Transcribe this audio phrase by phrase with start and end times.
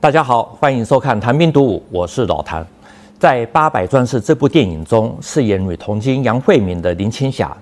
[0.00, 2.66] 大家好，欢迎收看《谈兵读武》，我是老谭。
[3.18, 7.54] 在《八百壮士》这部电影中，饰演女童军杨慧敏的林青霞，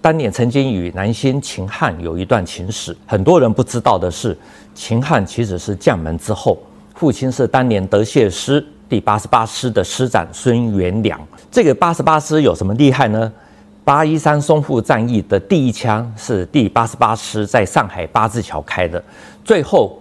[0.00, 2.94] 当年曾经与南星秦汉有一段情史。
[3.06, 4.36] 很多人不知道的是，
[4.74, 6.58] 秦汉其实是将门之后，
[6.96, 11.20] 父亲是当年德械师第八十八师的师长孙元良。
[11.52, 13.32] 这个八十八师有什么厉害呢？
[13.84, 19.00] 八一三淞沪战役的第一枪是第八十八师在上海八字桥开的，
[19.44, 19.96] 最后。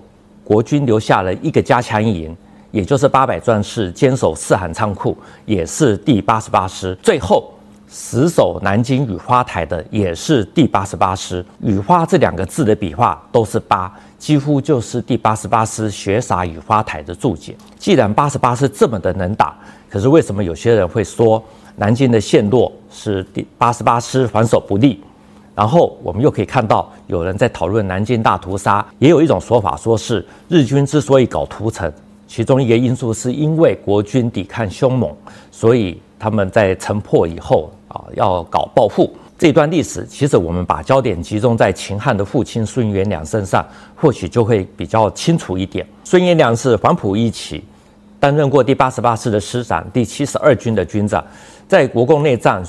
[0.45, 2.33] 国军留下了一个加强营，
[2.69, 6.95] 也就是八百壮士坚守四行仓库，也是第八十八师。
[7.01, 7.51] 最后
[7.87, 11.43] 死守南京雨花台的也是第八十八师。
[11.61, 17.55] 雨花这两个字的笔画都是八，几乎就是第八十八师血洒雨花台的注解。
[17.79, 19.55] 既然八十八师这么的能打，
[19.89, 21.43] 可是为什么有些人会说
[21.77, 25.01] 南京的陷落是第八十八师防守不力？
[25.55, 31.89] 然后我们又可以看到，有人在讨论南京大屠杀，也有一种说法，说是日军之所以搞屠城，
[32.27, 35.09] 其中一个因素是因为国军抵抗凶猛，
[35.51, 39.09] 所以他们在城破以后啊，要搞报复。
[39.37, 45.87] 这段历史，其实我们把焦点集中在秦汉的父亲孙元良身上，或许就会比较清楚一点。
[46.03, 47.63] 孙元良是黄埔一期，
[48.19, 51.23] 担任过第八十八师的师长，第七十二军的军长，
[51.65, 52.61] 在国共内战。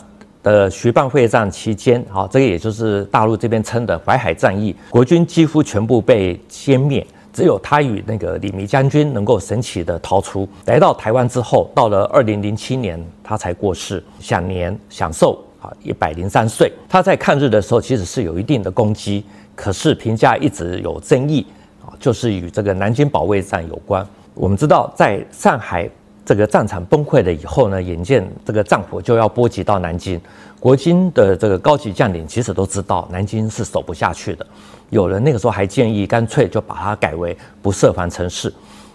[0.47, 10.49] 呃，徐蚌会战期间，好，这个也就是大陆这边称的淮海战役，国军几乎全部被歼灭，只有他与那个李弥将军能够神奇的逃出。
[10.67, 16.73] 来到台湾之后，到了二零零七年，他才过世，享年享寿啊一百零三岁。
[16.89, 19.25] 他在抗日的时候其实是有一定的功绩，
[19.57, 21.45] 可是评价一直有争议
[21.85, 24.07] 啊，就是与这个南京保卫战有关。
[24.33, 25.91] 我们知道，在上海。
[26.27, 30.21] 这个战场崩溃了以后呢，眼见这个战火就要波及到南京，
[30.59, 34.45] 国军的这个高级将领其实都知道南京是守不下去的。
[34.91, 38.53] 有人那个时候还建议，干脆就把它改为不设防城市。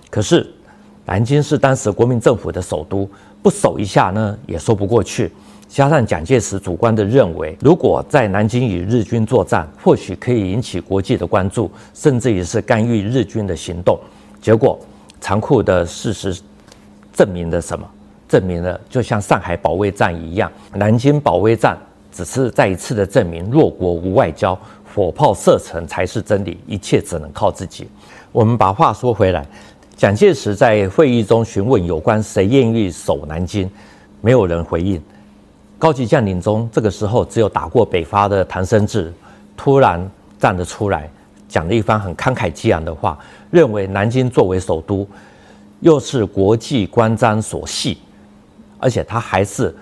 [0.10, 0.46] 可是
[1.06, 3.10] 南京是当时国民政府的首都，
[3.42, 5.32] 不守一下呢也说不过去。
[5.70, 13.98] 加上蒋介石主观的认为，如果在南京与日军作战，或许可以引起国际的关注，甚至于是干预日军的行动。
[14.42, 14.78] 结果
[15.22, 16.38] 残酷的事实。
[17.14, 17.88] 证明了什么？
[18.28, 21.78] 证明了就像上海保卫战一样，南京保卫战
[22.14, 24.58] 只是再一次的证明弱国无外交，
[24.96, 27.90] 火炮射程才是真理，一切只能靠自己。
[28.32, 29.46] 我们把话说回来，
[29.98, 33.70] 蒋介石在会议中询问有关谁愿意守南京，
[34.22, 35.02] 没有人回应。
[35.78, 39.12] 高级将领中，这个时候只有打过北伐的唐生智
[39.58, 41.10] 突然站了出来，
[41.50, 45.06] 讲了一番很慷慨激昂的话，认为南京作为首都。
[45.82, 47.98] 又是国际关张所系，
[48.80, 49.76] 而且他还是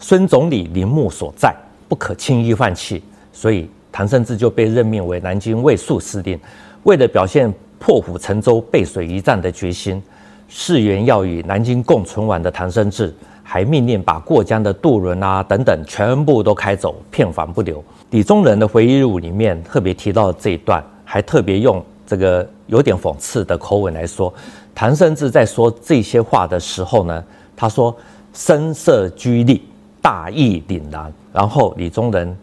[0.00, 1.54] 孙总理陵墓所在，
[1.88, 3.02] 不可轻易放弃。
[3.32, 6.38] 所以唐生智就被任命为南京卫戍司令。
[6.84, 10.02] 为了表现破釜沉舟、背水一战的决心，
[10.48, 17.82] 誓言要与南京共存亡的唐生智，还命令把过江的渡轮啊等等全部都开走，片房不留。
[18.10, 24.32] 李宗仁的回忆录里面特别提到这一段，还特别用这个有点讽刺的口吻来说。
[24.74, 27.24] 唐生智在说这些话的时候呢，
[27.56, 27.96] 他说
[28.32, 29.62] 声色俱厉，
[30.02, 31.12] 大义凛然。
[31.32, 32.36] 然后李宗仁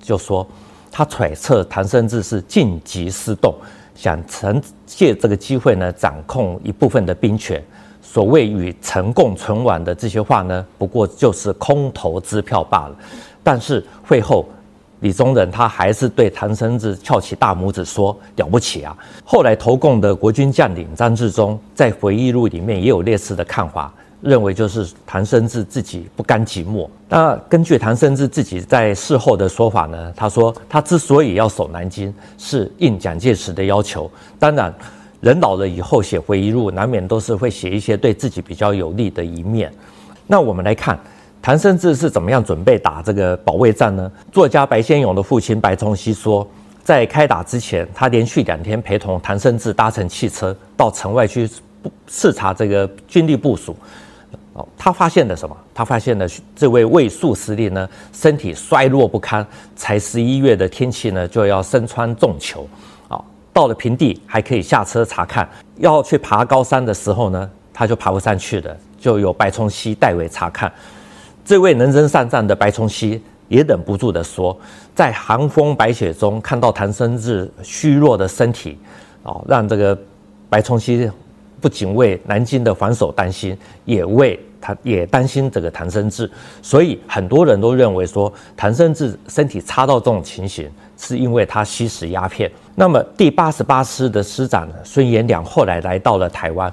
[0.00, 0.46] 就说，
[0.92, 3.54] 他揣测唐生智是静极思动，
[3.94, 7.62] 想趁借这个机会呢，掌控一部分的兵权。
[8.02, 12.96] 所谓与陈共存亡的这些话呢，不过就是空头支票罢了。
[13.42, 14.46] 但是会后。
[15.00, 26.88] 李宗仁他还是对唐生智翘起大拇指说：“了不起啊！”后来投共的国军将领张治中在回忆录里面也有类似的看法，认为就是唐生智自己不甘寂寞。
[27.08, 34.10] 那根据唐生智自己在事后的说法呢，他说他之所以要守南京，是应蒋介石的要求。
[34.36, 34.74] 当然，
[35.20, 39.72] 人老了以后写回忆录，难免都是会写一些对自己比较有利的一面。
[40.26, 40.98] 那我们来看。
[41.40, 44.10] 唐生智是怎么样准备打这个保卫战呢？
[44.32, 46.46] 作家白先勇的父亲白崇禧说，
[46.82, 51.48] 在开打之前，他连续两天陪同唐生智搭乘汽车到城外去
[52.06, 53.74] 视察这个军力部署。
[54.52, 55.56] 哦，他发现了什么？
[55.72, 56.26] 他发现了
[56.56, 59.46] 这位卫戍司令呢，身体衰弱不堪，
[59.76, 62.68] 才十一月的天气呢，就要身穿重裘。
[63.08, 70.70] 啊，到了平地还可以下车查看，要去爬高山的时候呢，他就爬不上去的，就由白崇禧代为查看。
[71.48, 73.18] 这位能征善战的白崇禧
[73.48, 74.54] 也忍不住地说，
[74.94, 78.76] 在寒风白雪中看到唐生智虚弱的身体，
[79.22, 79.98] 哦，让这个
[80.50, 81.10] 白崇禧
[81.58, 83.56] 不仅为南京的防守担心，
[83.86, 86.30] 也为他也担心这个唐生智。
[86.60, 92.52] 所以很多人都认为说，唐生智身体差到这种情形，是因为他吸食鸦片。
[92.74, 96.70] 那么第八十八师的师长孙延良后来来到了台湾，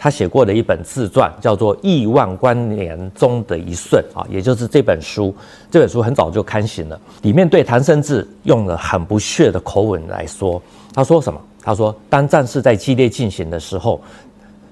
[0.00, 5.34] 他写过的一本自传，叫做《亿万光年中的一瞬》啊，也就是这本书。
[5.72, 10.62] 这本书很早就刊行了，里面对谭生智用了很不屑的口吻来说。
[10.94, 11.40] 他说什么？
[11.60, 14.00] 他说，当战事在激烈进行的时候，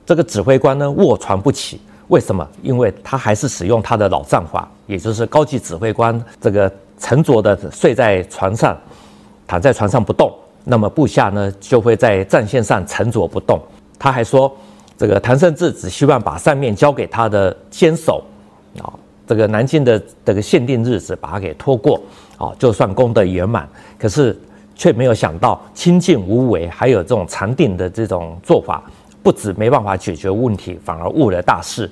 [0.07, 2.47] 这个指挥官呢卧床不起，为什么？
[2.63, 8.79] 因为他还是使用他的老战法，也就是高级指挥官这个沉着的睡在床上，
[9.45, 10.33] 躺在床上不动，
[10.63, 13.61] 那么部下呢就会在战线上沉着不动。
[13.99, 14.57] 他还说。
[14.99, 18.25] 这个谭胜志只希望把上面交给他的坚守，
[18.79, 18.89] 啊，
[19.27, 22.01] 这个南京的这个限定日子把它给拖过，
[22.39, 23.69] 啊，就算功德圆满。
[23.99, 24.35] 可是
[24.75, 28.83] 却没有想到清静无为，还有这种禅定的这种做法，
[29.23, 31.91] 不止没办法解决问题，反而误了大事。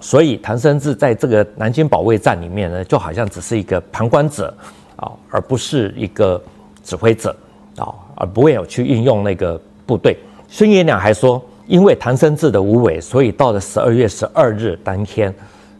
[0.00, 4.52] 所以谭胜志在这个南京保卫战里面呢，就好像只是一个旁观者，
[4.96, 6.42] 啊，而不是一个
[6.82, 7.30] 指挥者，
[7.76, 10.18] 啊，而不会有去运用那个部队。
[10.48, 11.40] 孙元良还说。
[11.70, 15.32] 因为唐生智的无为，所以到了十二月十二日当天，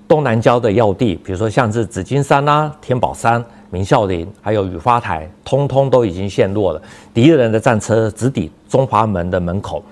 [0.07, 6.81] 东南郊的要地，比如说像是紫金山啊、天宝山、明孝陵，还有雨花台，通通都已经陷落了。
[7.13, 9.83] 敌人的战车直抵中华门的门口，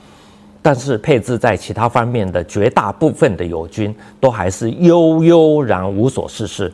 [0.62, 6.72] 但是配置在其他方面的绝大部分的友军，都还是悠悠然无所事事，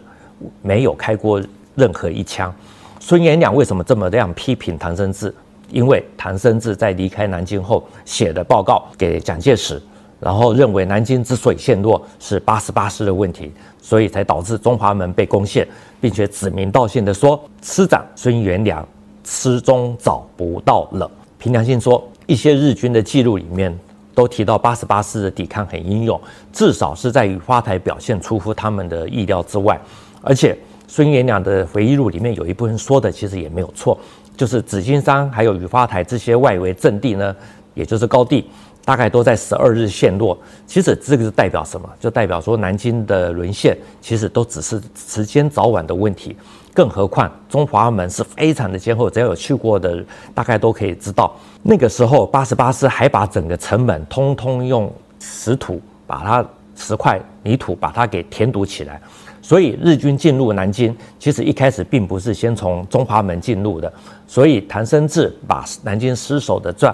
[0.60, 1.42] 没有开过
[1.74, 2.54] 任何一枪。
[3.00, 5.34] 孙元良为什么这么这样批评唐生智？
[5.70, 9.80] 因为谭生智在离开南京后写的报告给蒋介石，
[10.20, 15.66] 然后认为南京之所以陷落是八十八师的问题，所以才导致中华门被攻陷，
[16.00, 18.86] 并且指名道姓的说师长孙元良
[19.24, 21.10] 失踪找不到了。
[21.38, 23.76] 凭良心说，一些日军的记录里面
[24.14, 26.18] 都提到八十八师的抵抗很英勇，
[26.52, 29.78] 至少是在雨花台表现出乎他们的意料之外。
[30.22, 30.56] 而且
[30.86, 33.98] 孙元良的回忆录里面有一部分说的其实也没有错。
[34.36, 37.34] 就是紫金山还有雨花台这些外围阵地呢，
[37.74, 38.48] 也就是高地，
[38.84, 40.36] 大概都在十二日陷落。
[40.66, 41.88] 其实这个是代表什么？
[42.00, 46.36] 就代表说南京的沦陷，其实都只是时间早晚的问题。
[46.72, 50.04] 更何况中华门是非常的坚厚，只要有去过的，
[50.34, 51.32] 大概都可以知道，
[51.62, 56.44] 那个时候八十八师还把整个城门通通用石土把它
[56.74, 59.00] 石块泥土把它给填堵起来。
[59.44, 63.92] 所以日军进入南京，其实一开始并不是先从中华门进入的。
[64.26, 66.90] 所以谭生智把南京失守的账，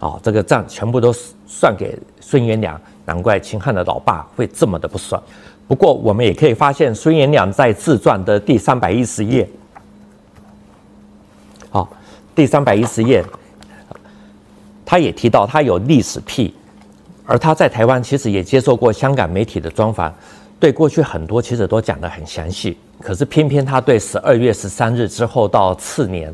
[0.00, 1.14] 啊，这个账全部都
[1.46, 5.22] 算给孙元良，难怪秦汉的老爸会这么的不爽。
[5.68, 9.48] 不过我们也可以发现，孙元良在自传的第三百一十页，
[11.70, 11.88] 好，
[12.34, 13.24] 第三百一十页，
[14.84, 16.52] 他也提到他有历史癖，
[17.24, 20.12] 而他在台湾其实也接受过香港媒体的专访。
[20.62, 26.32] 对过去很多其实都讲得很详细，可是偏偏他对十二月十三日之后到次年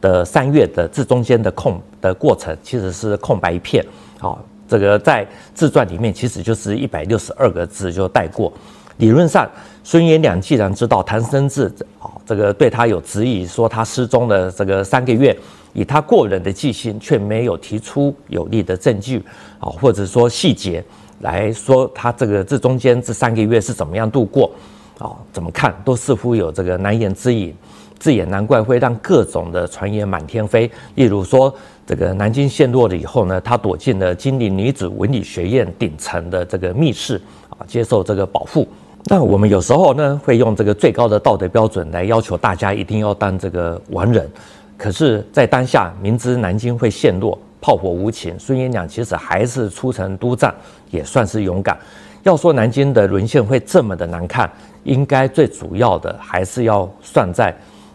[0.00, 3.86] 的三月的这中间的空的过程，其实是空白一片。
[4.18, 5.24] 好，这个在
[5.54, 8.52] 自传里面其实就是一百六十二个字就带过。
[8.96, 9.48] 理论上，
[9.84, 15.38] 孙元良既然知道谭生智啊，这个对他有质疑，说他失踪了这个三个月，
[15.74, 19.24] 以他过人的记性，却没有提出有力的证据
[19.60, 20.84] 啊，或者说细节。
[21.20, 24.50] 来说，他这个这中间这三个月是怎么样度过？
[24.98, 27.54] 啊，怎么看都似乎有这个难言之隐，
[27.98, 30.70] 这也难怪会让各种的传言满天飞。
[30.94, 31.54] 例如说，
[31.86, 38.68] 这个南京陷落了以后呢，他躲进了金陵女子文理学院顶层的这个密室啊，接受这个保护。
[39.04, 44.30] 那我们有时候呢，会用这个最高的道德标准来要求大家一定要当这个完人，
[44.76, 47.38] 可是，在当下明知南京会陷落。
[47.60, 50.54] 炮火无情，孙元良其实还是出城督战，
[50.90, 51.78] 也算是勇敢。
[52.22, 54.50] 要说南京的沦陷会这么的难看，
[54.84, 57.54] 应该最主要的还是要算在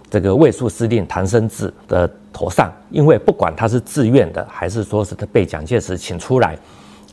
[0.09, 6.57] 这个卫戍司令谭生智的头上，因为不管他是自愿的，还是说是他被蒋介石请出来，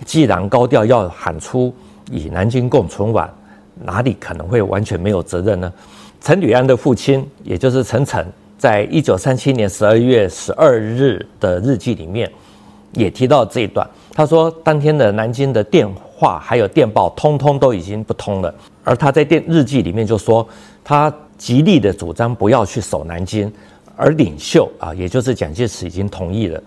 [0.07, 1.75] 既然高调要喊出
[2.11, 3.29] 与南京共存亡，
[3.83, 5.73] 哪里可能会完全没有责任呢？
[6.21, 8.25] 陈履安的父亲，也就是陈诚，
[8.57, 12.31] 在一九三七年十二月十二日的日记里面。
[12.93, 18.55] 也提到这一段，他说当天的南京的电话还有电报，通通都已经不通了。
[18.85, 20.47] 而他在电日记里面就说，
[20.85, 23.51] 他极力的主张不要去守南京，
[23.97, 26.63] 而领袖啊，也就是蒋介石已经同意了。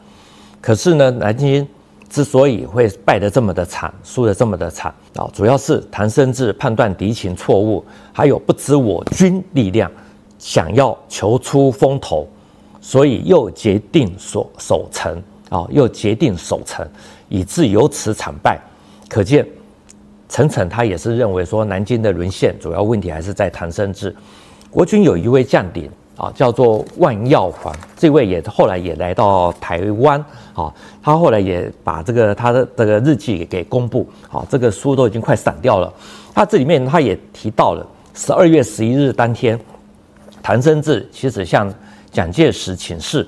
[0.62, 1.67] 可是呢，南京
[2.10, 9.91] 之所以会败得这么的惨，输得这么的惨啊，主要是谭生智判断敌情错误，还有不知我军力量，
[10.39, 12.27] 想要求出风头，
[12.82, 15.22] 所以又决定守守城。
[15.49, 16.87] 啊，又决定守城，
[17.29, 18.59] 以致由此惨败。
[19.07, 19.45] 可见，
[20.27, 24.15] 陈诚他也是认为说，南京的沦陷主要问题还是在谭生智。
[24.71, 30.19] 国军有一位将领啊，叫做万耀煌，这位也后来也来到台湾
[30.53, 35.93] 啊，他后来也把这个他的这个日记给公布，啊，这个书都已经快散掉了。
[36.33, 39.59] 他这里面他也提到了十二月十一日当天，
[40.41, 41.73] 唐生智其实向
[42.11, 43.25] 蒋介石请示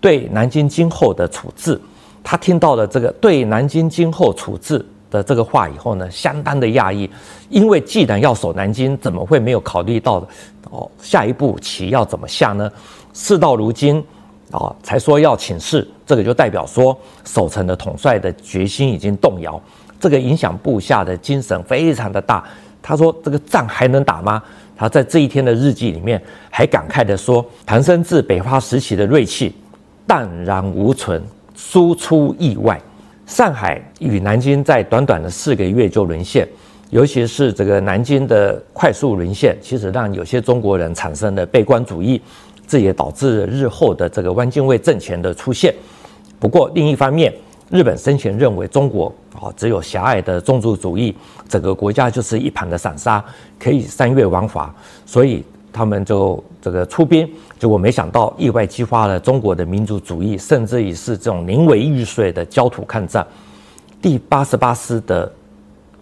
[0.00, 1.80] 对南京今后的处置，
[2.22, 7.08] 他听到了这个对南京今后处置的这个话以后呢，相当的讶异，
[7.48, 10.26] 因为既然要守南京，怎么会没有考虑到
[10.70, 12.70] 哦下一步棋要怎么下呢？
[13.12, 14.04] 事到如今，
[14.50, 19.60] 啊，才说要请示，这个就代表说守城的统帅的决心已经动摇，
[19.98, 22.44] 这个影响部下的精神非常的大。
[22.80, 24.42] 他说这个仗还能打吗？
[24.76, 29.52] 他在这一天的日记里面还感慨地说，唐生智北伐时期的锐气
[30.08, 31.22] 荡然无存，
[31.54, 32.80] 输出意外。
[33.26, 36.48] 上海与南京在短短的四个月就沦陷，
[36.88, 42.18] 尤其是这个南京的快速沦陷，其实让有些中国人产生了悲观主义，
[42.66, 45.74] 这也导致日后的这个汪精卫政权的出现。
[46.40, 47.30] 不过另一方面，
[47.70, 51.14] 日本生前认为中国啊只有狭隘的种族主义，
[51.46, 53.22] 整个国家就是一盘的散沙，
[53.58, 54.74] 可以三月亡华，
[55.04, 55.44] 所以。
[55.72, 63.26] 他们就这个出兵，结果没想到意外激发了中国的民族主义，甚至于是这种宁为玉碎的焦土抗战。
[64.02, 65.30] 第八十八师的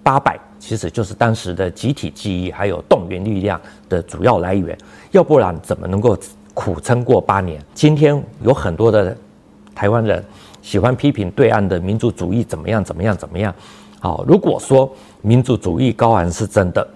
[0.02, 4.76] 八百，其实就是当时的集体记忆还有动员力量的主要来源，
[5.11, 6.16] 要不然怎么能够
[6.54, 7.61] 苦撑过八年？
[7.75, 9.16] 今天有很多的
[9.75, 10.25] 台湾人
[10.62, 13.54] 喜欢批评对岸的民族主义怎么样怎么样怎么样。
[14.00, 14.90] 好，如果说
[15.23, 16.87] 民族主义高昂是真的，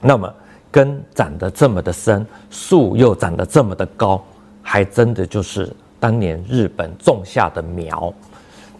[0.00, 0.32] 那么。
[0.70, 4.22] 根长得这么的深，树又长得这么的高，
[4.62, 8.12] 还真的就是当年日本种下的苗。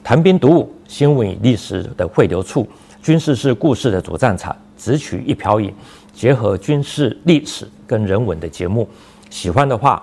[0.02, 2.66] 谈兵读武，新闻与历史的汇流处，
[3.02, 5.74] 军事是故事的主战场，只取一瓢饮，
[6.14, 8.88] 结合军事历史跟人文的节目。
[9.28, 10.02] 喜欢的话，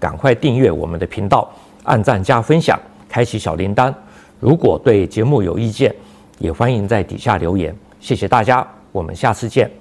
[0.00, 1.50] 赶快订阅我们的频道，
[1.84, 3.94] 按赞加分享，开启小铃铛。
[4.40, 5.94] 如果对节目有意见，
[6.38, 7.74] 也欢迎在底下留言。
[8.00, 9.77] 谢谢大家，我们下次见。